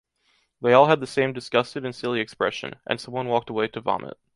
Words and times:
They 0.61 0.73
all 0.73 0.87
had 0.87 0.99
the 0.99 1.05
same 1.05 1.31
disgusted 1.31 1.85
and 1.85 1.93
silly 1.93 2.21
expression, 2.21 2.73
and 2.87 2.99
someone 2.99 3.27
walked 3.27 3.51
away 3.51 3.67
to 3.67 3.81
vomit. 3.81 4.17